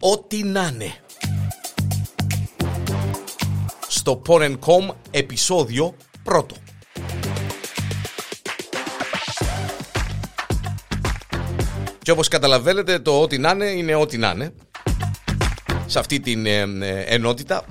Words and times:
Ό,τι 0.00 0.42
να 0.42 0.70
είναι. 0.74 0.94
Στο 3.88 4.22
Porn.com 4.26 4.94
επεισόδιο 5.10 5.94
πρώτο. 6.22 6.56
Και 12.02 12.10
όπως 12.10 12.28
καταλαβαίνετε 12.28 12.98
το 12.98 13.20
ό,τι 13.20 13.38
να 13.38 13.50
είναι 13.50 13.64
είναι 13.64 13.94
ό,τι 13.94 14.18
να 14.18 14.30
είναι. 14.30 14.54
Σε 15.86 15.98
αυτή 15.98 16.20
την 16.20 16.46
ε, 16.46 16.60
ε, 16.80 17.00
ενότητα. 17.00 17.64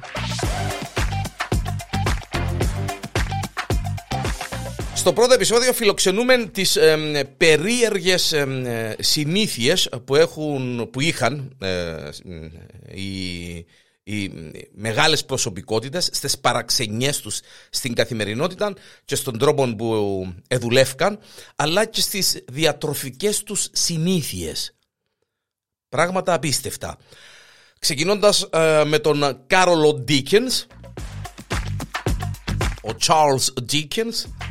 Στο 5.08 5.16
πρώτο 5.16 5.34
επεισόδιο 5.34 5.74
φιλοξενούμε 5.74 6.46
τις 6.46 6.76
ε, 6.76 7.24
περίεργες 7.38 8.32
ε, 8.32 8.96
συνήθειες 9.00 9.90
που, 10.06 10.16
έχουν, 10.16 10.90
που 10.92 11.02
είχαν 11.02 11.58
ε, 11.62 12.10
οι, 12.94 13.56
οι 14.04 14.32
μεγάλες 14.72 15.26
προσωπικότητες 15.26 16.10
στις 16.12 16.40
παραξενιές 16.40 17.20
τους 17.20 17.40
στην 17.70 17.94
καθημερινότητα 17.94 18.74
και 19.06 19.16
στον 19.16 19.38
τρόπο 19.38 19.76
που 19.76 20.28
εδουλεύκαν 20.48 21.20
αλλά 21.56 21.86
και 21.86 22.02
στις 22.02 22.44
διατροφικές 22.48 23.44
τους 23.44 23.68
συνήθειες. 23.72 24.76
Πράγματα 25.90 26.34
απίστευτα. 26.34 26.98
Ξεκινώντας 27.80 28.42
ε, 28.42 28.84
με 28.86 29.00
τον 29.00 29.44
Κάρολο 29.48 29.94
Ντίκενς, 29.94 30.66
ο 32.82 32.96
Charles 33.08 33.72
Dickens 33.72 34.47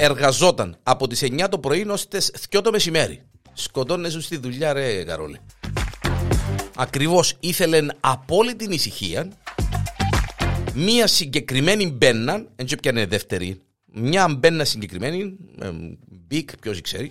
εργαζόταν 0.00 0.76
από 0.82 1.06
τις 1.06 1.22
9 1.22 1.46
το 1.50 1.58
πρωί 1.58 1.86
ως 1.88 2.08
τις 2.08 2.32
2 2.50 2.60
το 2.62 2.70
μεσημέρι. 2.70 3.22
Σκοτώνεσαι 3.52 4.20
στη 4.20 4.36
δουλειά 4.36 4.72
ρε 4.72 5.04
Καρόλε. 5.04 5.38
Ακριβώς 6.76 7.34
ήθελε 7.40 7.86
απόλυτη 8.00 8.74
ησυχία 8.74 9.28
μία 10.74 11.06
συγκεκριμένη 11.06 11.86
πένα, 11.86 12.46
δεν 12.56 12.78
πιάνε 12.80 13.06
δεύτερη, 13.06 13.60
μια 13.92 14.28
πένα 14.38 14.64
συγκεκριμένη, 14.64 15.36
Bic, 16.26 16.58
ποιος 16.58 16.80
ξέρει, 16.80 17.10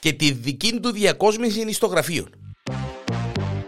και 0.00 0.12
τη 0.12 0.32
δική 0.32 0.80
του 0.80 0.90
διακόσμηση 0.90 1.72
στο 1.72 1.86
γραφείο. 1.86 2.26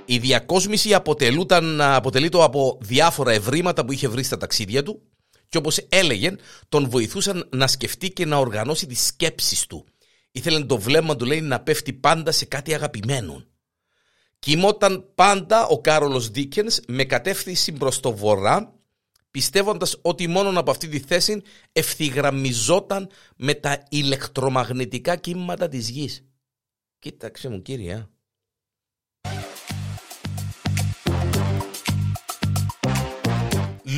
Η 0.05 0.19
διακόσμηση 0.19 0.95
αποτελούταν, 0.95 1.81
αποτελείται 1.81 2.43
από 2.43 2.79
διάφορα 2.81 3.33
ευρήματα 3.33 3.85
που 3.85 3.93
είχε 3.93 4.09
βρει 4.09 4.23
στα 4.23 4.37
ταξίδια 4.37 4.83
του 4.83 5.03
και 5.49 5.59
όπως 5.59 5.87
έλεγε 5.89 6.37
τον 6.69 6.89
βοηθούσαν 6.89 7.49
να 7.53 7.67
σκεφτεί 7.67 8.11
και 8.11 8.27
να 8.27 8.37
οργανώσει 8.37 8.87
τις 8.87 9.07
σκέψεις 9.07 9.67
του. 9.67 9.87
Ήθελε 10.33 10.65
το 10.65 10.79
βλέμμα 10.79 11.17
του 11.17 11.25
λέει 11.25 11.41
να 11.41 11.61
πέφτει 11.61 11.93
πάντα 11.93 12.33
σε 12.33 12.45
κάτι 12.45 12.75
αγαπημένο. 12.75 13.45
Κοιμόταν 14.39 15.13
πάντα 15.15 15.67
ο 15.67 15.81
Κάρολος 15.81 16.31
Δίκενς 16.31 16.81
με 16.87 17.05
κατεύθυνση 17.05 17.73
προς 17.73 18.01
το 18.01 18.17
βορρά 18.17 18.79
πιστεύοντας 19.31 19.99
ότι 20.03 20.27
μόνο 20.27 20.61
από 20.61 20.71
αυτή 20.71 20.89
τη 20.89 20.99
θέση 20.99 21.43
ευθυγραμμιζόταν 21.73 23.11
με 23.37 23.55
τα 23.55 23.83
ηλεκτρομαγνητικά 23.89 25.17
κύματα 25.17 25.69
της 25.69 25.89
γης. 25.89 26.25
Κοίταξε 26.99 27.49
μου 27.49 27.63
κύριε. 27.63 28.07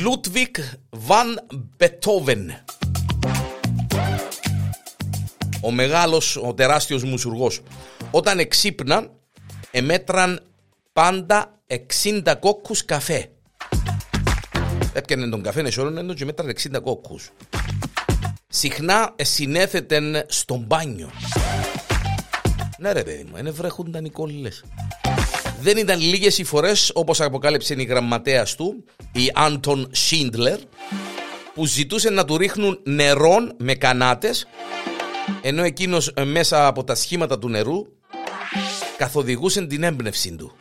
Λούτβικ 0.01 0.55
Βαν 0.89 1.47
Μπετόβεν. 1.77 2.51
Ο 5.61 5.71
μεγάλος, 5.71 6.35
ο 6.35 6.53
τεράστιος 6.53 7.03
μουσουργός. 7.03 7.61
Όταν 8.11 8.39
εξύπναν, 8.39 9.11
εμέτραν 9.71 10.43
πάντα 10.93 11.59
60 11.67 12.35
κόκκους 12.39 12.85
καφέ. 12.85 13.31
Έπιανε 14.93 15.29
τον 15.29 15.41
καφέ, 15.41 15.61
νεσόρωνε 15.61 16.13
και 16.13 16.25
μέτραν 16.25 16.49
60 16.49 16.81
κόκκους. 16.81 17.31
Συχνά 18.47 19.15
συνέθετεν 19.21 20.23
στον 20.27 20.59
μπάνιο. 20.59 21.09
Ναι 22.77 22.91
ρε 22.91 23.03
παιδί 23.03 23.23
μου, 23.31 23.37
είναι 23.37 23.51
βρέχονταν 23.51 24.05
οι 24.05 24.09
κόλλες. 24.09 24.63
Δεν 25.61 25.77
ήταν 25.77 25.99
λίγες 25.99 26.37
οι 26.37 26.43
φορές 26.43 26.91
όπως 26.93 27.21
αποκάλυψε 27.21 27.75
η 27.77 27.83
γραμματέας 27.83 28.55
του, 28.55 28.83
η 29.11 29.31
Άντων 29.33 29.89
Σίντλερ, 29.91 30.59
που 31.53 31.65
ζητούσε 31.65 32.09
να 32.09 32.25
του 32.25 32.37
ρίχνουν 32.37 32.79
νερόν 32.83 33.53
με 33.57 33.73
κανάτες, 33.73 34.47
ενώ 35.41 35.63
εκείνος 35.63 36.13
μέσα 36.25 36.67
από 36.67 36.83
τα 36.83 36.95
σχήματα 36.95 37.39
του 37.39 37.49
νερού 37.49 37.85
καθοδηγούσε 38.97 39.65
την 39.65 39.83
έμπνευσή 39.83 40.35
του. 40.35 40.55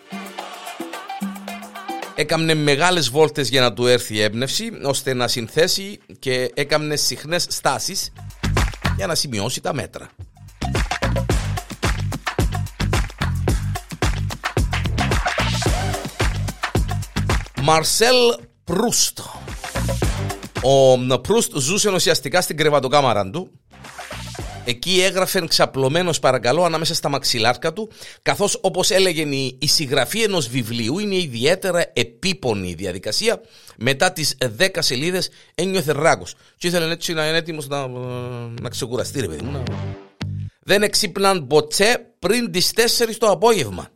Έκαμνε 2.14 2.54
μεγάλες 2.54 3.10
βόλτες 3.10 3.48
για 3.48 3.60
να 3.60 3.72
του 3.72 3.86
έρθει 3.86 4.14
η 4.14 4.22
έμπνευση, 4.22 4.70
ώστε 4.84 5.14
να 5.14 5.28
συνθέσει 5.28 5.98
και 6.18 6.50
έκαμνε 6.54 6.96
συχνές 6.96 7.46
στάσεις 7.48 8.12
για 8.96 9.06
να 9.06 9.14
σημειώσει 9.14 9.60
τα 9.60 9.74
μέτρα. 9.74 10.10
Μαρσέλ 17.72 18.16
Προύστ. 18.64 19.20
Ο 20.62 21.20
Προύστ 21.20 21.56
ζούσε 21.56 21.90
ουσιαστικά 21.90 22.40
στην 22.40 22.56
κρεβατοκάμαρα 22.56 23.30
του. 23.30 23.50
Εκεί 24.64 25.00
έγραφε 25.02 25.46
ξαπλωμένος 25.46 26.18
παρακαλώ 26.18 26.64
ανάμεσα 26.64 26.94
στα 26.94 27.08
μαξιλάρκα 27.08 27.72
του, 27.72 27.90
καθώς 28.22 28.58
όπως 28.62 28.90
έλεγε 28.90 29.22
η, 29.58 29.68
συγγραφή 29.68 30.22
ενός 30.22 30.48
βιβλίου 30.48 30.98
είναι 30.98 31.14
ιδιαίτερα 31.14 31.84
επίπονη 31.92 32.68
η 32.68 32.74
διαδικασία. 32.74 33.40
Μετά 33.76 34.12
τις 34.12 34.36
10 34.58 34.68
σελίδες 34.78 35.30
ένιωθε 35.54 35.92
ράκος. 35.92 36.34
Και 36.56 36.66
ήθελε 36.66 36.92
έτσι 36.92 37.12
να 37.12 37.28
είναι 37.28 37.36
έτοιμος 37.36 37.68
να, 37.68 37.88
να 38.60 38.68
ξεκουραστεί, 38.68 39.20
ρε 39.20 39.26
παιδί 39.26 39.42
μου. 39.42 39.62
Δεν 40.60 40.82
εξύπναν 40.82 41.46
ποτέ 41.46 42.14
πριν 42.18 42.50
τις 42.50 42.72
4 42.74 43.14
το 43.18 43.26
απόγευμα. 43.26 43.88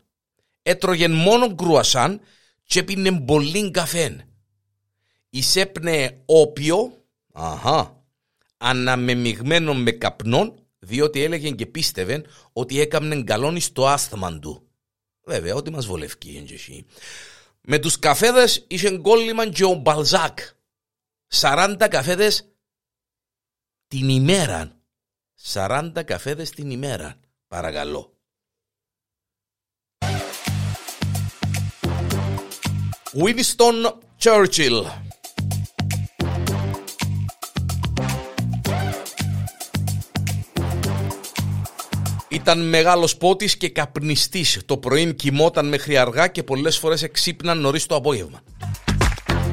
Έτρωγε 0.62 1.08
μόνο 1.08 1.54
κρουασάν 1.54 2.20
και 2.64 2.78
έπινε 2.78 3.20
πολύ 3.20 3.70
καφέ. 3.70 4.26
Εισέπνε 5.30 6.22
όπιο, 6.26 7.04
αχα, 7.32 8.02
αναμεμειγμένο 8.56 9.74
με 9.74 9.90
καπνόν, 9.90 10.54
διότι 10.78 11.22
έλεγε 11.22 11.50
και 11.50 11.66
πίστευε 11.66 12.24
ότι 12.52 12.80
έκαμνε 12.80 13.22
καλόνι 13.22 13.60
στο 13.60 13.86
άσθμα 13.86 14.38
του. 14.38 14.68
Βέβαια, 15.24 15.54
ό,τι 15.54 15.70
μας 15.70 15.86
βολευκεί 15.86 16.36
είναι 16.36 16.84
Με 17.60 17.78
τους 17.78 17.98
καφέδες 17.98 18.64
είχε 18.68 18.98
κόλλημα 18.98 19.48
και 19.48 19.64
ο 19.64 19.74
Μπαλζάκ. 19.74 20.38
40 21.40 21.86
καφέδες 21.90 22.48
την 23.86 24.08
ημέρα. 24.08 24.76
40 25.52 26.02
καφέδες 26.04 26.50
την 26.50 26.70
ημέρα. 26.70 27.16
Παρακαλώ. 27.48 28.13
Winston 33.16 33.92
Churchill. 34.22 34.84
Ήταν 42.28 42.68
μεγάλος 42.68 43.16
πότης 43.16 43.56
και 43.56 43.68
καπνιστής. 43.68 44.60
Το 44.66 44.76
πρωί 44.76 45.14
κοιμόταν 45.14 45.68
μέχρι 45.68 45.96
αργά 45.96 46.26
και 46.26 46.42
πολλές 46.42 46.78
φορές 46.78 47.02
εξύπναν 47.02 47.60
νωρίς 47.60 47.86
το 47.86 47.94
απόγευμα. 47.94 48.40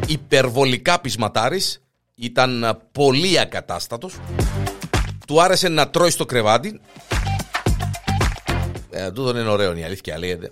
Υπερβολικά 0.08 1.00
πεισματάρης, 1.00 1.84
ήταν 2.16 2.82
πολύ 2.92 3.40
ακατάστατος. 3.40 4.14
Του 5.28 5.42
άρεσε 5.42 5.68
να 5.68 5.90
τρώει 5.90 6.10
στο 6.10 6.25
κρεβάτι 6.25 6.80
ε, 8.92 9.12
τούτο 9.12 9.40
είναι 9.40 9.50
ωραίο 9.50 9.78
η 9.78 9.84
αλήθεια 9.84 10.20
λέγεται. 10.20 10.50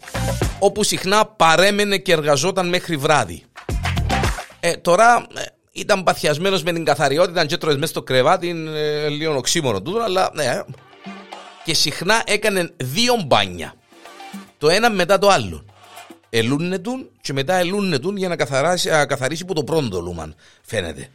Όπου 0.59 0.83
συχνά 0.83 1.25
παρέμενε 1.25 1.97
και 1.97 2.11
εργαζόταν 2.11 2.69
μέχρι 2.69 2.97
βράδυ. 2.97 3.43
Ε, 4.59 4.73
τώρα 4.73 5.27
ε, 5.35 5.41
ήταν 5.71 6.03
παθιασμένος 6.03 6.63
με 6.63 6.71
την 6.71 6.85
καθαριότητα, 6.85 7.45
και 7.45 7.53
έτρωε 7.53 7.73
μέσα 7.73 7.91
στο 7.91 8.01
κρεβάτι, 8.01 8.47
είναι 8.47 8.79
ε, 8.79 9.07
λίγο 9.09 9.35
οξύμορο 9.35 9.81
τούτο, 9.81 9.99
αλλά 9.99 10.29
ναι. 10.33 10.61
Και 11.63 11.73
συχνά 11.73 12.21
έκανε 12.25 12.71
δύο 12.77 13.23
μπάνια. 13.27 13.73
Το 14.57 14.69
ένα 14.69 14.89
μετά 14.89 15.17
το 15.17 15.29
άλλο. 15.29 15.65
Ελούνε 16.29 16.81
και 17.21 17.33
μετά 17.33 17.55
ελούνε 17.55 17.99
για 18.15 18.27
να 18.27 18.35
καθαρίσει, 18.35 18.89
καθαρίσει 19.07 19.45
που 19.45 19.53
το 19.53 19.63
πρώτο 19.63 20.01
λούμαν, 20.01 20.35
φαίνεται. 20.61 21.09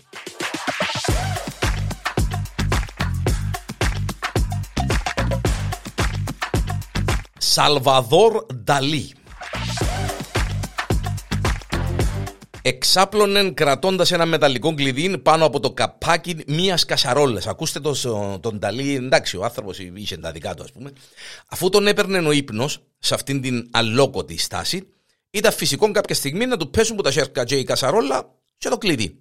Σαλβαδόρ 7.54 8.46
Νταλή. 8.54 9.12
Εξάπλωνε 12.62 13.50
κρατώντας 13.50 14.12
ένα 14.12 14.26
μεταλλικό 14.26 14.74
κλειδί 14.74 15.18
πάνω 15.18 15.44
από 15.44 15.60
το 15.60 15.72
καπάκι 15.72 16.36
μιας 16.46 16.84
κασαρόλας. 16.84 17.46
Ακούστε 17.46 17.80
το, 17.80 17.94
τον 18.40 18.58
Νταλή, 18.58 18.94
εντάξει, 18.94 19.36
ο 19.36 19.44
άνθρωπος 19.44 19.78
είχε 19.78 20.16
τα 20.16 20.32
δικά 20.32 20.54
του, 20.54 20.62
ας 20.62 20.72
πούμε. 20.72 20.92
Αφού 21.48 21.68
τον 21.68 21.86
έπαιρνε 21.86 22.18
ο 22.18 22.30
ύπνος 22.30 22.78
σε 22.98 23.14
αυτήν 23.14 23.40
την 23.40 23.68
αλόκοτη 23.70 24.38
στάση, 24.38 24.88
ήταν 25.30 25.52
φυσικό 25.52 25.90
κάποια 25.90 26.14
στιγμή 26.14 26.46
να 26.46 26.56
του 26.56 26.70
πέσουν 26.70 26.96
που 26.96 27.02
τα 27.02 27.10
σέρκα 27.10 27.44
και 27.44 27.56
η 27.56 27.64
κασαρόλα 27.64 28.34
και 28.58 28.68
το 28.68 28.78
κλειδί. 28.78 29.18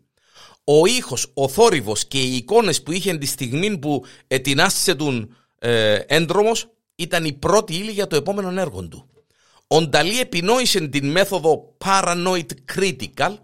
Ο 0.63 0.85
ήχος, 0.85 1.31
ο 1.33 1.47
θόρυβος 1.47 2.06
και 2.06 2.21
οι 2.21 2.35
εικόνες 2.35 2.83
που 2.83 2.91
είχε 2.91 3.18
τη 3.18 3.25
στιγμή 3.25 3.77
που 3.77 4.06
ετεινάσσε 4.27 4.95
τον 4.95 5.35
ε, 5.59 5.95
έντρομος 6.07 6.68
ήταν 7.04 7.26
η 7.26 7.34
πρώτη 7.34 7.74
ύλη 7.74 7.92
για 7.92 8.08
το 8.08 8.16
επόμενο 8.16 8.62
έργο 8.62 8.88
του. 8.88 9.10
Ο 9.68 9.82
Νταλή 9.82 10.20
επινόησε 10.20 10.88
την 10.88 11.12
μέθοδο 11.12 11.76
Paranoid 11.86 12.46
Critical, 12.76 13.36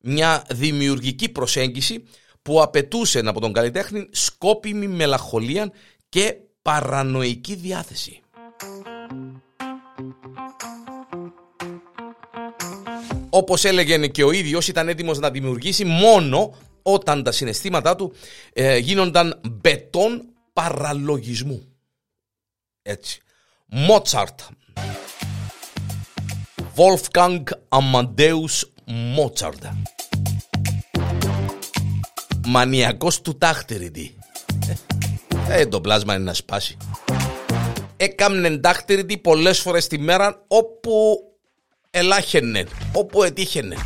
μια 0.00 0.44
δημιουργική 0.50 1.28
προσέγγιση 1.28 2.02
που 2.42 2.62
απαιτούσε 2.62 3.22
από 3.24 3.40
τον 3.40 3.52
καλλιτέχνη 3.52 4.08
σκόπιμη 4.10 4.86
μελαγχολία 4.88 5.72
και 6.08 6.36
παρανοϊκή 6.62 7.54
διάθεση. 7.54 8.20
Όπως 13.30 13.64
έλεγε 13.64 14.06
και 14.06 14.24
ο 14.24 14.30
ίδιος 14.30 14.68
ήταν 14.68 14.88
έτοιμος 14.88 15.18
να 15.18 15.30
δημιουργήσει 15.30 15.84
μόνο 15.84 16.54
όταν 16.82 17.22
τα 17.22 17.32
συναισθήματά 17.32 17.96
του 17.96 18.12
ε, 18.52 18.76
γίνονταν 18.76 19.40
μπετόν 19.50 20.22
παραλογισμού. 20.52 21.75
Έτσι. 22.88 23.20
Μότσαρτ. 23.66 24.40
Wolfgang 26.76 27.42
Amadeus 27.68 28.62
Mozart. 29.16 29.72
Μανιακός 32.46 33.20
του 33.20 33.38
τάχτερητη. 33.38 34.18
Ε, 35.48 35.66
το 35.66 35.80
πλάσμα 35.80 36.14
είναι 36.14 36.24
να 36.24 36.34
σπάσει. 36.34 36.76
Έκαμνε 37.96 38.58
τάχτερητη 38.58 39.18
πολλές 39.18 39.58
φορές 39.58 39.86
τη 39.86 39.98
μέρα 39.98 40.44
όπου 40.48 41.18
ελάχαινε, 41.90 42.66
όπου 42.92 43.22
ετύχαινε. 43.22 43.76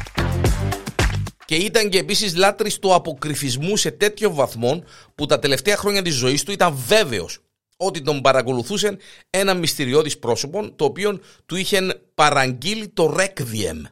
Και 1.45 1.55
ήταν 1.55 1.89
και 1.89 1.99
επίσης 1.99 2.37
λάτρης 2.37 2.79
του 2.79 2.95
αποκρυφισμού 2.95 3.77
σε 3.77 3.91
τέτοιο 3.91 4.35
βαθμό 4.35 4.83
που 5.15 5.27
τα 5.27 5.39
τελευταία 5.39 5.77
χρόνια 5.77 6.03
της 6.03 6.15
ζωής 6.15 6.43
του 6.43 6.53
ήταν 6.53 6.75
βέβαιος 6.75 7.41
ότι 7.83 8.03
τον 8.03 8.21
παρακολουθούσε 8.21 8.97
ένα 9.31 9.55
μυστηριώδης 9.55 10.19
πρόσωπο 10.19 10.73
το 10.73 10.85
οποίο 10.85 11.21
του 11.47 11.57
είχε 11.57 12.03
παραγγείλει 12.15 12.89
το 12.89 13.17
Requiem. 13.19 13.83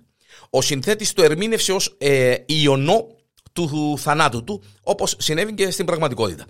Ο 0.50 0.62
συνθέτης 0.62 1.12
το 1.12 1.23
ερμήνευσε 1.23 1.73
ως 1.73 1.96
ε, 1.99 2.35
ιονό 2.46 3.06
του 3.52 3.99
θανάτου 3.99 4.44
του 4.44 4.62
όπως 4.82 5.17
συνέβη 5.19 5.55
και 5.55 5.70
στην 5.70 5.87
πραγματικότητα. 5.87 6.46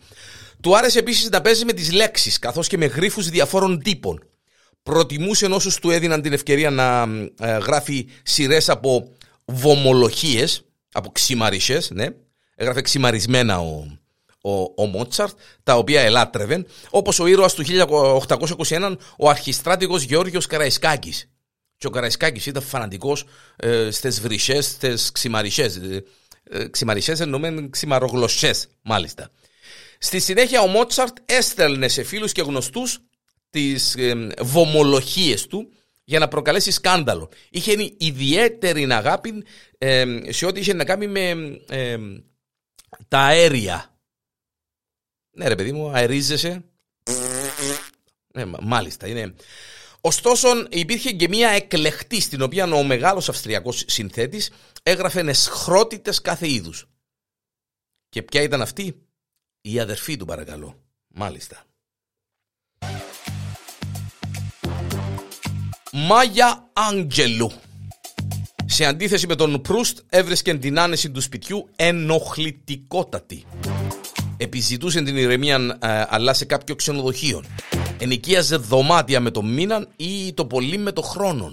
Του 0.61 0.77
άρεσε 0.77 0.99
επίσης 0.99 1.29
να 1.29 1.41
παίζει 1.41 1.65
με 1.65 1.73
τις 1.73 1.93
λέξεις 1.93 2.39
καθώς 2.39 2.69
και 2.69 2.77
με 2.77 2.87
γρίφους 2.87 3.29
διαφόρων 3.29 3.83
τύπων. 3.83 4.23
Προτιμούσε 4.83 5.47
όσους 5.47 5.79
του 5.79 5.91
έδιναν 5.91 6.23
την 6.23 6.33
ευκαιρία 6.33 6.71
να 6.71 7.03
ε, 7.41 7.59
γράφει 7.59 8.09
σειρές 8.23 8.69
από 8.69 9.13
βομολογίες, 9.45 10.65
από 10.93 11.11
ξημαρισές, 11.11 11.91
ναι. 11.91 12.07
Έγραφε 12.55 12.81
ξημαρισμένα 12.81 13.61
ο, 13.61 13.99
ο, 14.41 14.83
ο 14.83 14.87
Μότσαρτ, 14.87 15.39
τα 15.63 15.77
οποία 15.77 16.01
ελάτρευε, 16.01 16.67
όπως 16.91 17.19
ο 17.19 17.27
ήρωας 17.27 17.55
του 17.55 17.65
1821, 18.69 18.97
ο 19.19 19.29
αρχιστράτηγος 19.29 20.03
Γεώργιος 20.03 20.47
Καραϊσκάκης. 20.47 21.31
Και 21.77 21.87
ο 21.87 21.91
Καραϊσκάκης 21.91 22.47
ήταν 22.47 22.63
φανατικός 22.63 23.25
ε, 23.57 23.91
στις 23.91 24.21
βρυσέ, 24.21 24.61
στις 24.61 25.13
ξημαρισέ. 25.13 25.63
Ε, 25.63 26.01
ε, 26.51 26.69
ξημαρισέ 26.69 27.17
εννοούμε 27.21 27.69
ξημαρογλωσσές, 27.71 28.69
μάλιστα. 28.83 29.31
Στη 29.99 30.21
συνέχεια 30.21 30.61
ο 30.61 30.67
Μότσαρτ 30.67 31.17
έστελνε 31.25 31.89
σε 31.89 32.03
φίλους 32.03 32.33
και 32.33 32.43
γνωστούς 32.43 32.99
τις 33.51 33.95
ε, 33.95 34.29
βομολογίες 34.41 35.47
του 35.47 35.69
για 36.05 36.19
να 36.19 36.29
προκαλέσει 36.29 36.71
σκάνδαλο. 36.71 37.29
Είχε 37.51 37.95
ιδιαίτερη 37.99 38.93
αγάπη 38.93 39.45
ε, 39.79 40.05
σε 40.29 40.47
ό,τι 40.47 40.61
είχε 40.61 40.73
να 40.73 40.85
κάνει 40.85 41.07
με 41.07 41.31
ε, 41.69 41.97
τα 43.09 43.19
αέρια. 43.19 43.98
Ναι 45.39 45.49
ρε 45.49 45.55
παιδί 45.55 45.73
μου, 45.73 45.91
αερίζεσαι. 45.91 46.65
Ναι, 48.33 48.45
μάλιστα, 48.61 49.07
είναι... 49.07 49.35
Ωστόσο 50.01 50.49
υπήρχε 50.71 51.13
και 51.13 51.29
μια 51.29 51.49
εκλεχτής 51.49 52.25
στην 52.25 52.43
οποία 52.43 52.65
ο 52.73 52.83
μεγάλος 52.83 53.29
αυστριακός 53.29 53.85
συνθέτης 53.87 54.51
έγραφε 54.83 55.21
εσχρότητες 55.21 56.21
κάθε 56.21 56.51
είδους. 56.51 56.89
Και 58.09 58.23
ποια 58.23 58.43
ήταν 58.43 58.63
αυτή; 58.63 59.03
Η 59.61 59.81
αδερφή 59.81 60.17
του 60.17 60.25
παρακαλώ. 60.25 60.83
Μάλιστα. 61.09 61.65
Μάγια 65.93 66.71
Άγγελου. 66.73 67.53
Σε 68.67 68.85
αντίθεση 68.85 69.27
με 69.27 69.35
τον 69.35 69.61
Προύστ 69.61 69.99
έβρισκε 70.09 70.55
την 70.55 70.79
άνεση 70.79 71.11
του 71.11 71.21
σπιτιού 71.21 71.69
ενοχλητικότατη. 71.77 73.45
Επιζητούσε 74.41 75.03
την 75.03 75.17
ηρεμία 75.17 75.79
ε, 75.83 76.05
αλλά 76.09 76.35
σε 76.35 76.45
κάποιο 76.45 76.75
ξενοδοχείο. 76.75 77.45
Ενοικίαζε 77.99 78.57
δωμάτια 78.57 79.21
με 79.21 79.31
το 79.31 79.43
μήνα 79.43 79.87
ή 79.97 80.33
το 80.35 80.45
πολύ 80.45 80.79
με 80.79 80.93
το 80.93 81.03
χρόνο. 81.03 81.53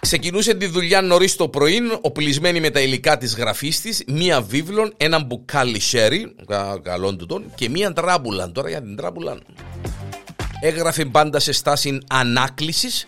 Ξεκινούσε 0.00 0.54
τη 0.54 0.66
δουλειά 0.66 1.02
νωρίς 1.02 1.36
το 1.36 1.48
πρωί, 1.48 1.80
οπλισμένη 2.00 2.60
με 2.60 2.70
τα 2.70 2.80
υλικά 2.80 3.18
της 3.18 3.34
γραφής 3.34 3.80
της, 3.80 4.04
μία 4.06 4.42
βίβλον, 4.42 4.92
ένα 4.96 5.24
μπουκάλι 5.24 5.80
σέρι, 5.80 6.34
καλόν 6.82 7.18
του 7.18 7.26
τον, 7.26 7.44
και 7.54 7.68
μία 7.68 7.92
τράμπουλαν. 7.92 8.52
Τώρα 8.52 8.68
για 8.68 8.82
την 8.82 8.96
τράμπουλαν. 8.96 9.42
Έγραφε 10.60 11.04
πάντα 11.04 11.38
σε 11.38 11.52
στάση 11.52 11.98
ανάκλησης, 12.08 13.06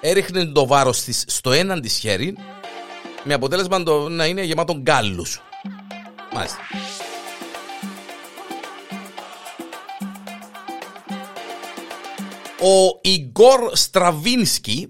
έριχνε 0.00 0.44
το 0.44 0.66
βάρος 0.66 1.02
της 1.02 1.24
στο 1.26 1.52
έναν 1.52 1.80
της 1.80 1.98
χέρι, 1.98 2.34
με 3.24 3.34
αποτέλεσμα 3.34 3.82
το 3.82 4.08
να 4.08 4.26
είναι 4.26 4.42
γεμάτο 4.42 4.74
γκάλους. 4.74 5.42
Μάλιστα. 6.34 6.58
Ο 12.60 12.98
Ιγκόρ 13.00 13.70
Στραβίνσκι 13.72 14.88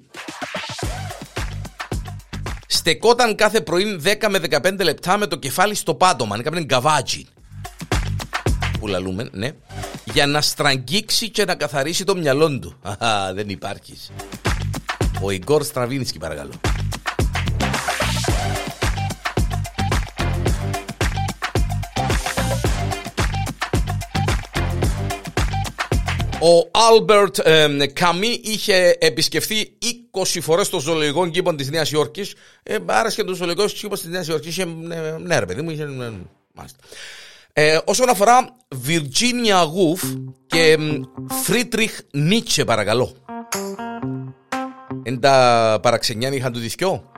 στεκόταν 2.67 3.35
κάθε 3.35 3.61
πρωί 3.61 4.01
10 4.05 4.27
με 4.29 4.41
15 4.51 4.83
λεπτά 4.83 5.17
με 5.17 5.27
το 5.27 5.37
κεφάλι 5.37 5.75
στο 5.75 5.95
πάτωμα. 5.95 6.37
Έκαμε 6.39 6.61
γκαβάτζι. 6.61 7.25
Που 8.79 8.87
λαλούμε, 8.87 9.29
ναι. 9.33 9.51
Για 10.05 10.27
να 10.27 10.41
στραγγίξει 10.41 11.31
και 11.31 11.45
να 11.45 11.55
καθαρίσει 11.55 12.05
το 12.05 12.17
μυαλό 12.17 12.59
του. 12.59 12.75
Αχα, 12.83 13.35
δεν 13.35 13.49
υπάρχεις. 13.49 14.11
Ο 15.21 15.31
Ιγκόρ 15.31 15.65
Στραβίνσκι, 15.65 16.19
παρακαλώ. 16.19 16.53
Ο 26.45 26.71
Άλμπερτ 26.71 27.39
Καμί 27.93 28.41
είχε 28.43 28.97
επισκεφθεί 28.99 29.79
20 30.13 30.39
φορές 30.41 30.69
το 30.69 30.81
ζωολογικό 30.81 31.29
κήπο 31.29 31.55
της 31.55 31.71
Νέας 31.71 31.91
Υόρκης. 31.91 32.35
Ε, 32.63 32.77
άρεσε 32.87 33.25
το 33.25 33.35
ζωολογικό 33.35 33.67
κήπος 33.67 34.01
της 34.01 34.11
Νέας 34.11 34.27
Υόρκης. 34.27 34.51
Είχε, 34.57 34.63
ε, 34.63 35.17
ναι, 35.19 35.39
ρε 35.39 35.47
παιδί 35.47 35.63
μου, 35.63 35.71
είχε. 35.71 35.83
Ε, 37.53 37.73
ε, 37.73 37.79
όσον 37.85 38.09
αφορά 38.09 38.57
Βιρτζίνια 38.69 39.63
Γουφ 39.63 40.03
και 40.47 40.79
Φρίτριχ 41.43 41.99
Νίτσε, 42.13 42.65
παρακαλώ. 42.65 43.15
Εν 45.03 45.21
τα 45.21 45.79
παραξενιά 45.83 46.33
είχαν 46.33 46.53
του 46.53 46.59
δισκιό. 46.59 47.11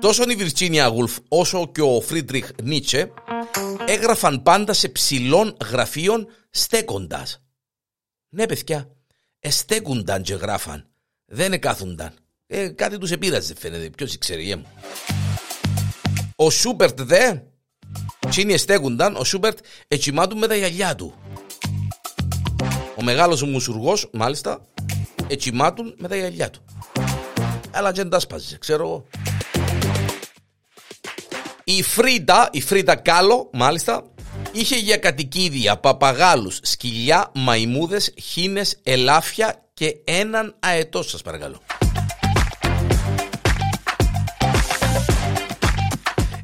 Τόσο 0.00 0.22
η 0.28 0.34
Βιρτζίνια 0.34 0.86
Γουλφ 0.86 1.16
όσο 1.28 1.70
και 1.72 1.82
ο 1.82 2.00
Φρίτριχ 2.00 2.48
Νίτσε 2.62 3.12
έγραφαν 3.86 4.42
πάντα 4.42 4.72
σε 4.72 4.88
ψηλών 4.88 5.56
γραφείων 5.70 6.26
στέκοντας. 6.50 7.43
Ναι, 8.36 8.46
παιδιά, 8.46 8.88
εστέκουνταν 9.40 10.22
και 10.22 10.34
γράφαν. 10.34 10.86
Δεν 11.26 11.52
εκάθουνταν. 11.52 12.14
Ε, 12.46 12.68
κάτι 12.68 12.98
τους 12.98 13.10
επήραζε 13.10 13.54
φαίνεται. 13.58 13.90
Ποιος 13.90 14.18
ξέρει, 14.18 14.50
ε, 14.50 14.56
μου. 14.56 14.66
Ο 16.36 16.50
Σούπερτ 16.50 17.00
δε, 17.00 17.34
τσίνοι 18.28 18.52
εστέκουνταν, 18.52 19.16
ο 19.16 19.24
Σούπερτ 19.24 19.58
ετσιμάτουν 19.88 20.38
με 20.38 20.46
τα 20.46 20.56
γυαλιά 20.56 20.94
του. 20.94 21.14
Ο 22.96 23.02
μεγάλος 23.02 23.42
μουσουργός, 23.42 24.10
μάλιστα, 24.12 24.66
ετσιμάτουν 25.26 25.94
με 25.98 26.08
τα 26.08 26.16
γυαλιά 26.16 26.50
του. 26.50 26.64
Αλλά 27.70 27.92
δεν 27.92 28.08
τα 28.08 28.18
σπάζε, 28.18 28.58
ξέρω 28.58 28.82
εγώ. 28.82 29.06
Η 31.64 31.82
Φρίντα, 31.82 32.48
η 32.52 32.60
Φρίντα 32.60 32.96
Κάλο, 32.96 33.50
μάλιστα, 33.52 34.13
Είχε 34.56 34.76
για 34.76 34.96
κατοικίδια 34.96 35.76
παπαγάλους, 35.76 36.58
σκυλιά, 36.62 37.30
μαϊμούδες, 37.34 38.14
χήνες, 38.22 38.76
ελάφια 38.82 39.64
και 39.74 39.96
έναν 40.04 40.56
αετό 40.60 41.02
σας 41.02 41.22
παρακαλώ. 41.22 41.62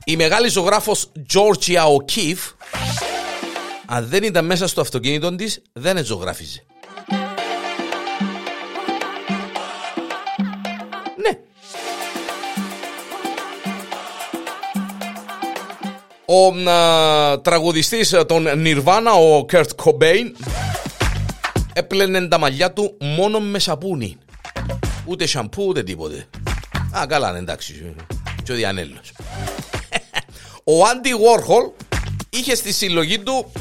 Η 0.05 0.17
μεγάλη 0.17 0.49
ζωγράφος 0.49 1.13
Georgia 1.33 1.83
O'Keeffe 1.83 2.55
αν 3.87 4.07
δεν 4.09 4.23
ήταν 4.23 4.45
μέσα 4.47 4.67
στο 4.67 4.81
αυτοκίνητο 4.81 5.35
της 5.35 5.63
δεν 5.73 6.05
ζωγράφιζε. 6.05 6.65
Ο 16.33 16.71
α, 16.71 17.41
τραγουδιστής 17.41 18.15
των 18.27 18.47
Nirvana, 18.65 19.13
ο 19.21 19.47
Kurt 19.53 19.85
Cobain, 19.85 20.31
έπλαινε 21.73 22.29
τα 22.29 22.39
μαλλιά 22.39 22.73
του 22.73 22.97
μόνο 23.01 23.41
με 23.41 23.59
σαπούνι. 23.59 24.17
Ούτε 25.05 25.27
σαμπού, 25.27 25.65
ούτε 25.67 25.83
τίποτε. 25.83 26.27
Α, 26.99 27.07
καλά, 27.07 27.37
εντάξει. 27.37 27.95
Και 28.43 28.53
ο 28.53 28.55
Διανέλος. 28.55 29.13
Ο 30.65 30.85
Άντι 30.85 31.11
Warhol 31.13 31.85
είχε 32.31 32.55
στη 32.55 32.73
συλλογή 32.73 33.19
του 33.19 33.53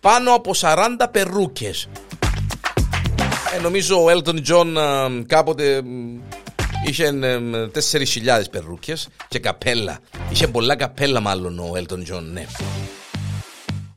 πάνω 0.00 0.34
από 0.34 0.50
40 0.60 0.76
περούκες. 1.10 1.88
Ε, 3.56 3.60
νομίζω 3.60 4.02
ο 4.02 4.06
Elton 4.10 4.38
John 4.48 4.66
κάποτε 5.26 5.82
είχε 6.86 7.10
4.000 7.74 8.42
περούκες 8.50 9.08
και 9.28 9.38
καπέλα. 9.38 10.00
Είχε 10.30 10.48
πολλά 10.48 10.76
καπέλα 10.76 11.20
μάλλον 11.20 11.58
ο 11.58 11.72
Elton 11.74 12.12
John, 12.12 12.22
ναι. 12.32 12.46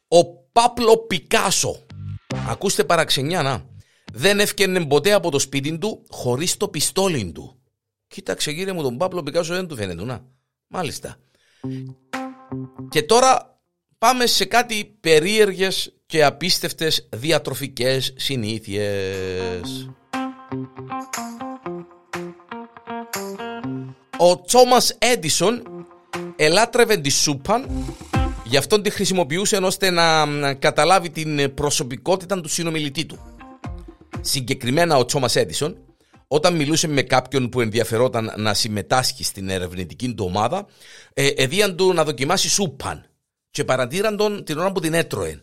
Ο 0.08 0.26
Πάπλο 0.52 0.98
Πικάσο. 0.98 1.86
Ακούστε 2.50 2.84
παραξενιά, 2.84 3.42
να. 3.42 3.66
Δεν 4.14 4.40
έφτιανε 4.40 4.86
ποτέ 4.86 5.14
από 5.14 5.32
το 5.32 5.40
σπίτι 5.40 5.78
του 5.78 6.06
χωρίς 6.10 6.58
το 6.58 6.68
πιστόλι 6.68 7.32
του. 7.32 7.60
Κοίταξε 8.08 8.54
κύριε 8.54 8.74
μου 8.74 8.82
τον 8.82 8.98
Πάπλο 8.98 9.24
Πικάσο 9.24 9.54
δεν 9.54 9.68
του 9.68 9.76
φαίνεται, 9.76 10.04
να. 10.04 10.26
Μάλιστα. 10.68 11.18
Και 12.90 13.04
τώρα 13.04 13.60
πάμε 13.98 14.26
σε 14.26 14.46
κάτι 14.46 14.98
περίεργες 15.00 15.94
και 16.06 16.24
απίστευτες 16.24 17.08
διατροφικές 17.12 18.14
συνήθειες. 18.18 19.90
Ο 24.20 24.42
Τσόμας 24.42 24.96
Έντισον 24.98 25.64
ελάτρευε 26.36 26.98
τη 26.98 27.10
σούπα 27.10 27.66
γι' 28.44 28.58
αυτόν 28.58 28.82
τη 28.82 28.90
χρησιμοποιούσε 28.90 29.58
ώστε 29.58 29.90
να 29.90 30.54
καταλάβει 30.54 31.10
την 31.10 31.54
προσωπικότητα 31.54 32.42
του 32.42 32.50
συνομιλητή 32.50 33.06
του. 33.06 33.20
Συγκεκριμένα 34.22 34.98
ο 34.98 35.06
Τσόμας 35.06 35.36
Έντισον 35.36 35.78
όταν 36.28 36.56
μιλούσε 36.56 36.88
με 36.88 37.02
κάποιον 37.02 37.50
που 37.50 37.62
ενδιαφερόταν 37.62 38.34
να 38.38 38.54
συμμετάσχει 38.54 39.24
στην 39.24 39.50
ερευνητική 39.50 40.14
του 40.14 40.26
ομάδα, 40.28 40.66
ε, 41.14 41.28
εδίαν 41.28 41.76
του 41.76 41.94
να 41.94 42.04
δοκιμάσει 42.04 42.50
σούπαν 42.50 43.06
και 43.52 43.64
παρατήραν 43.64 44.18
τον 44.18 44.44
την 44.44 44.58
ώρα 44.58 44.72
που 44.72 44.80
την 44.80 44.94
έτρωε. 44.94 45.42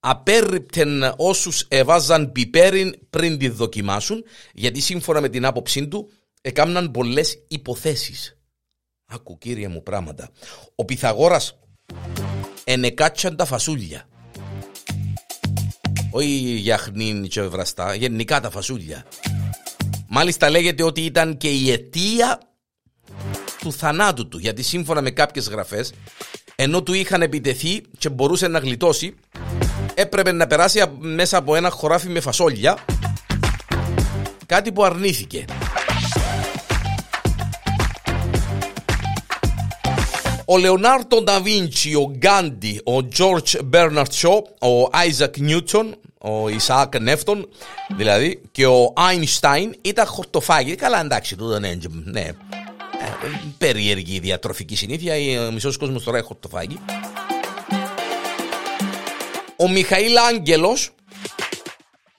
Απέρριπτεν 0.00 1.14
όσους 1.16 1.66
εβάζαν 1.68 2.32
πιπέριν 2.32 2.94
πριν 3.10 3.38
τη 3.38 3.48
δοκιμάσουν, 3.48 4.24
γιατί 4.52 4.80
σύμφωνα 4.80 5.20
με 5.20 5.28
την 5.28 5.44
άποψή 5.44 5.88
του 5.88 6.10
έκαναν 6.40 6.90
πολλές 6.90 7.44
υποθέσεις. 7.48 8.38
Άκου 9.06 9.38
κύριε 9.38 9.68
μου 9.68 9.82
πράγματα. 9.82 10.30
Ο 10.74 10.84
Πυθαγόρας 10.84 11.58
ενεκάτσαν 12.64 13.36
τα 13.36 13.44
φασούλια. 13.44 14.08
Όχι 16.10 16.26
για 16.56 16.78
χνήν 16.78 17.28
και 17.28 17.42
βραστά, 17.42 17.94
γενικά 17.94 18.40
τα 18.40 18.50
φασούλια. 18.50 19.04
Μάλιστα 20.08 20.50
λέγεται 20.50 20.82
ότι 20.82 21.04
ήταν 21.04 21.36
και 21.36 21.50
η 21.50 21.70
αιτία 21.70 22.40
του 23.58 23.72
θανάτου 23.72 24.28
του, 24.28 24.38
γιατί 24.38 24.62
σύμφωνα 24.62 25.00
με 25.00 25.10
κάποιες 25.10 25.48
γραφές, 25.48 25.92
ενώ 26.56 26.82
του 26.82 26.92
είχαν 26.92 27.22
επιτεθεί 27.22 27.82
και 27.98 28.08
μπορούσε 28.08 28.48
να 28.48 28.58
γλιτώσει, 28.58 29.14
έπρεπε 29.94 30.32
να 30.32 30.46
περάσει 30.46 30.84
μέσα 30.98 31.36
από 31.36 31.56
ένα 31.56 31.70
χωράφι 31.70 32.08
με 32.08 32.20
φασόλια, 32.20 32.84
κάτι 34.46 34.72
που 34.72 34.84
αρνήθηκε. 34.84 35.44
Ο 40.52 40.58
Λεωνάρτο 40.58 41.22
Νταβίντσι, 41.22 41.94
ο 41.94 42.12
Γκάντι, 42.16 42.80
ο 42.84 43.08
Τζόρτζ 43.08 43.54
Μπέρναρτ 43.64 44.12
Σο, 44.12 44.44
ο 44.60 44.88
Άιζακ 44.92 45.38
Νιούτον, 45.38 45.96
ο 46.18 46.48
Ισαάκ 46.48 47.00
Νεύτον, 47.00 47.48
δηλαδή, 47.96 48.40
και 48.50 48.66
ο 48.66 48.92
Αϊνστάιν 48.96 49.74
ήταν 49.80 50.06
χορτοφάγοι. 50.06 50.74
Καλά, 50.74 51.00
εντάξει, 51.00 51.36
τούτο 51.36 51.58
ναι, 51.58 51.78
ναι. 52.04 52.20
Ε, 52.20 52.34
περίεργη 53.58 54.18
διατροφική 54.18 54.76
συνήθεια. 54.76 55.14
Ο 55.48 55.50
μισός 55.52 55.76
κόσμος 55.76 56.04
τώρα 56.04 56.18
έχει 56.18 56.26
χορτοφάγοι. 56.26 56.78
Ο 59.56 59.68
Μιχαήλ 59.68 60.16
Άγγελος, 60.16 60.90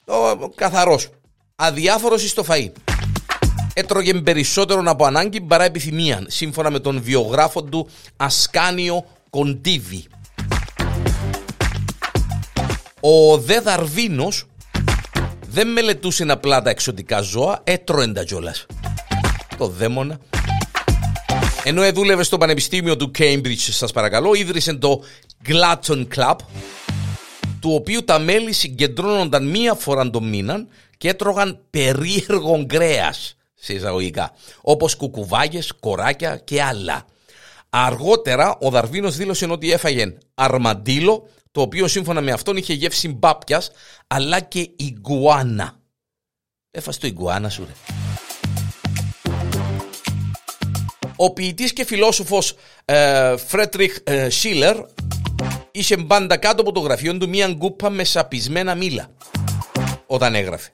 ο 0.05 0.49
καθαρός, 0.49 1.09
αδιάφορος 1.55 2.29
στο 2.29 2.45
φαΐ. 2.47 2.71
Έτρωγε 3.73 4.13
περισσότερο 4.13 4.83
από 4.85 5.05
ανάγκη 5.05 5.41
παρά 5.41 5.63
επιθυμία, 5.63 6.23
σύμφωνα 6.27 6.69
με 6.69 6.79
τον 6.79 7.01
βιογράφο 7.01 7.63
του 7.63 7.87
Ασκάνιο 8.17 9.05
Κοντίβι. 9.29 10.05
Ο 12.99 13.37
Δε 13.37 13.59
Δαρβίνος 13.59 14.45
δεν 15.47 15.67
μελετούσε 15.67 16.25
απλά 16.27 16.61
τα 16.61 16.69
εξωτικά 16.69 17.21
ζώα, 17.21 17.61
έτρωε 17.63 18.07
τα 18.07 18.23
κιόλας. 18.23 18.65
Το 19.57 19.67
δαίμονα. 19.67 20.19
Ενώ 21.63 21.91
δούλευε 21.91 22.23
στο 22.23 22.37
Πανεπιστήμιο 22.37 22.97
του 22.97 23.11
Cambridge, 23.17 23.55
σας 23.55 23.91
παρακαλώ, 23.91 24.33
ίδρυσε 24.33 24.73
το 24.73 25.03
Glatton 25.47 26.07
Club, 26.15 26.35
του 27.59 27.73
οποίου 27.73 28.03
τα 28.03 28.19
μέλη 28.19 28.53
συγκεντρώνονταν 28.53 29.47
μία 29.47 29.73
φορά 29.73 30.09
το 30.09 30.21
μήνα 30.21 30.65
και 30.97 31.09
έτρωγαν 31.09 31.59
περίεργο 31.69 32.65
κρέας 32.65 33.35
σε 33.61 33.73
εισαγωγικά, 33.73 34.31
όπως 34.61 34.95
κουκουβάγες, 34.95 35.73
κοράκια 35.79 36.37
και 36.37 36.61
άλλα. 36.63 37.05
Αργότερα 37.69 38.57
ο 38.59 38.69
Δαρβίνος 38.69 39.15
δήλωσε 39.15 39.45
ότι 39.45 39.71
έφαγε 39.71 40.17
αρμαντήλο, 40.33 41.27
το 41.51 41.61
οποίο 41.61 41.87
σύμφωνα 41.87 42.21
με 42.21 42.31
αυτόν 42.31 42.57
είχε 42.57 42.73
γεύση 42.73 43.07
μπάπιας, 43.07 43.71
αλλά 44.07 44.39
και 44.39 44.69
ιγκουάνα. 44.75 45.79
Έφαε 46.71 46.99
το 46.99 47.07
ιγκουάνα 47.07 47.49
σου 47.49 47.65
ρε. 47.65 48.01
Ο 51.15 51.33
ποιητής 51.33 51.73
και 51.73 51.85
φιλόσοφος 51.85 52.55
ε, 52.85 53.37
Φρέτριχ 53.37 53.97
ε, 54.03 54.29
Σίλερ 54.29 54.77
είχε 55.71 55.97
πάντα 55.97 56.37
κάτω 56.37 56.61
από 56.61 56.71
το 56.71 56.79
γραφείο 56.79 57.17
του 57.17 57.29
μία 57.29 57.47
κούπα 57.47 57.89
με 57.89 58.03
σαπισμένα 58.03 58.75
μήλα 58.75 59.11
όταν 60.05 60.35
έγραφε. 60.35 60.69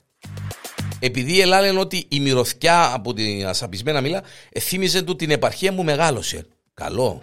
Επειδή 0.99 1.41
ελάλεν 1.41 1.77
ότι 1.77 2.05
η 2.09 2.19
μυρωθιά 2.19 2.91
από 2.93 3.13
την 3.13 3.53
σαπισμένα 3.53 4.01
μήλα 4.01 4.23
θύμιζε 4.59 5.01
του 5.01 5.15
την 5.15 5.31
επαρχία 5.31 5.71
που 5.71 5.83
μεγάλωσε. 5.83 6.45
Καλό. 6.73 7.21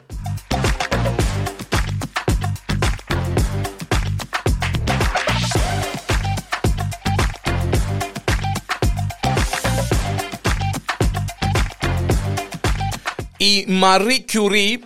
Η 13.36 13.64
Μαρή 13.68 14.22
Κιουρί 14.22 14.80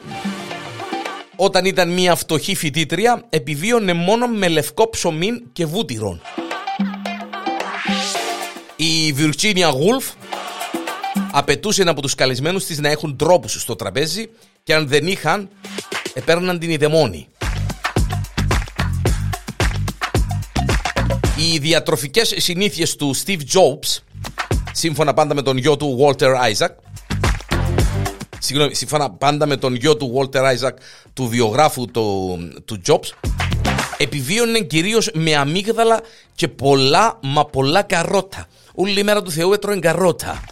όταν 1.36 1.64
ήταν 1.64 1.92
μια 1.92 2.14
φτωχή 2.14 2.54
φοιτήτρια 2.54 3.24
επιβίωνε 3.28 3.92
μόνο 3.92 4.26
με 4.26 4.48
λευκό 4.48 4.90
ψωμί 4.90 5.30
και 5.52 5.66
βούτυρον. 5.66 6.20
Η 8.80 9.12
Βιρτσίνια 9.12 9.68
Γουλφ 9.68 10.04
απαιτούσε 11.30 11.82
από 11.82 12.02
τους 12.02 12.14
καλεσμένους 12.14 12.64
της 12.64 12.78
να 12.78 12.88
έχουν 12.88 13.16
τρόπους 13.16 13.60
στο 13.60 13.76
τραπέζι 13.76 14.28
και 14.62 14.74
αν 14.74 14.88
δεν 14.88 15.06
είχαν 15.06 15.48
επέρναν 16.14 16.58
την 16.58 16.70
ιδεμόνη. 16.70 17.28
Οι 21.36 21.58
διατροφικές 21.58 22.34
συνήθειες 22.36 22.96
του 22.96 23.16
Steve 23.16 23.40
Jobs 23.40 23.98
σύμφωνα 24.72 25.14
πάντα 25.14 25.34
με 25.34 25.42
τον 25.42 25.56
γιο 25.56 25.76
του 25.76 25.98
Walter 26.00 26.34
Isaac 26.52 26.74
συγγνώμη, 28.38 28.74
σύμφωνα 28.74 29.10
πάντα 29.10 29.46
με 29.46 29.56
τον 29.56 29.74
γιο 29.74 29.96
του 29.96 30.14
Walter 30.16 30.40
Isaac, 30.40 30.72
του 31.12 31.28
βιογράφου 31.28 31.84
του, 31.84 32.38
του 32.64 32.80
Jobs, 32.86 33.28
επιβίωνε 33.98 34.60
κυρίως 34.60 35.10
με 35.14 35.34
αμύγδαλα 35.34 36.00
και 36.34 36.48
πολλά 36.48 37.18
μα 37.22 37.46
πολλά 37.46 37.82
καρότα. 37.82 38.48
Όλη 38.74 39.00
η 39.00 39.02
μέρα 39.02 39.22
του 39.22 39.30
Θεού 39.30 39.52
έτρωε 39.52 39.78
καρότα. 39.78 40.44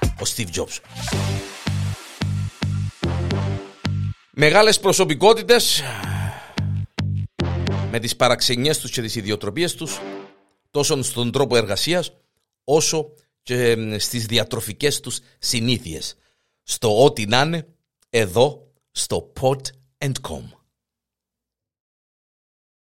Ο 0.00 0.24
Steve 0.36 0.60
Jobs. 0.60 0.78
Μεγάλες 4.30 4.80
προσωπικότητες 4.80 5.82
με 7.90 7.98
τις 7.98 8.16
παραξενιές 8.16 8.78
τους 8.78 8.90
και 8.90 9.00
τις 9.00 9.14
ιδιοτροπίες 9.14 9.74
τους 9.74 10.00
τόσο 10.70 11.02
στον 11.02 11.32
τρόπο 11.32 11.56
εργασίας 11.56 12.12
όσο 12.64 13.12
και 13.42 13.76
στις 13.98 14.26
διατροφικές 14.26 15.00
τους 15.00 15.18
συνήθειες 15.38 16.16
στο 16.62 17.04
ό,τι 17.04 17.26
να 17.26 17.40
είναι 17.40 17.66
εδώ 18.10 18.72
στο 18.90 19.32
pod.com. 19.40 20.63